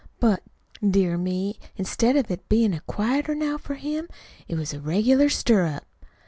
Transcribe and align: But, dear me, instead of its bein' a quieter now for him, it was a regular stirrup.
But, 0.19 0.41
dear 0.83 1.15
me, 1.15 1.59
instead 1.77 2.15
of 2.15 2.31
its 2.31 2.41
bein' 2.49 2.73
a 2.73 2.79
quieter 2.81 3.35
now 3.35 3.59
for 3.59 3.75
him, 3.75 4.09
it 4.47 4.55
was 4.55 4.73
a 4.73 4.79
regular 4.79 5.29
stirrup. 5.29 5.85